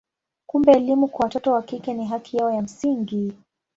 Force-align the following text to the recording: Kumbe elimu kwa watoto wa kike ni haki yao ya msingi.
Kumbe 0.45 0.71
elimu 0.71 1.07
kwa 1.07 1.23
watoto 1.23 1.51
wa 1.51 1.61
kike 1.63 1.93
ni 1.93 2.05
haki 2.05 2.37
yao 2.37 2.51
ya 2.51 2.61
msingi. 2.61 3.33